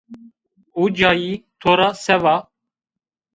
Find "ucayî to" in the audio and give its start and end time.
0.83-1.71